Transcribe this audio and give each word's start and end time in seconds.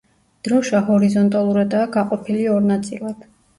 დროშა 0.47 0.81
ჰორიზონტალურადაა 0.87 1.91
გაყოფილი 1.99 2.51
ორ 2.57 2.69
ნაწილად. 2.75 3.25